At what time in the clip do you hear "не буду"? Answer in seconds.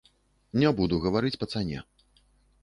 0.63-0.99